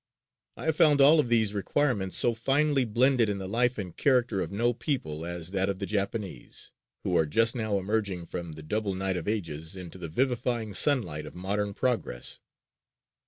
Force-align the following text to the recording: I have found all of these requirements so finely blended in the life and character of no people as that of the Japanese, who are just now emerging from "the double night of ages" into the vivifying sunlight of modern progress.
I 0.57 0.65
have 0.65 0.75
found 0.75 0.99
all 0.99 1.19
of 1.19 1.27
these 1.29 1.53
requirements 1.53 2.17
so 2.17 2.33
finely 2.33 2.85
blended 2.85 3.29
in 3.29 3.37
the 3.37 3.47
life 3.47 3.77
and 3.77 3.95
character 3.95 4.41
of 4.41 4.51
no 4.51 4.73
people 4.73 5.27
as 5.27 5.51
that 5.51 5.69
of 5.69 5.77
the 5.77 5.85
Japanese, 5.85 6.71
who 7.03 7.15
are 7.15 7.27
just 7.27 7.53
now 7.55 7.77
emerging 7.77 8.25
from 8.25 8.53
"the 8.53 8.63
double 8.63 8.95
night 8.95 9.15
of 9.15 9.27
ages" 9.27 9.75
into 9.75 9.99
the 9.99 10.09
vivifying 10.09 10.73
sunlight 10.73 11.27
of 11.27 11.35
modern 11.35 11.75
progress. 11.75 12.39